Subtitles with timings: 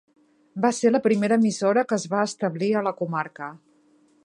[0.63, 3.51] Va ser la primera emissora que es va establir a la comarca.